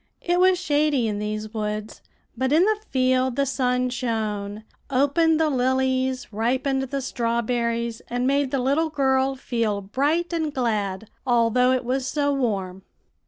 "It 0.21 0.39
was 0.39 0.57
shady 0.57 1.07
in 1.07 1.19
these 1.19 1.53
woods, 1.53 2.01
but 2.35 2.51
in 2.51 2.63
the 2.65 2.79
field 2.89 3.35
the 3.35 3.45
sun 3.45 3.91
shone, 3.91 4.63
opened 4.89 5.39
the 5.39 5.47
lilies, 5.51 6.33
ripened 6.33 6.81
the 6.81 7.01
strawberries, 7.01 8.01
and 8.07 8.25
made 8.25 8.49
the 8.49 8.57
little 8.57 8.89
girl 8.89 9.35
feel 9.35 9.79
bright 9.79 10.33
and 10.33 10.51
glad, 10.51 11.07
although 11.23 11.71
it 11.71 11.85
was 11.85 12.07
so 12.07 12.33
warm. 12.33 12.81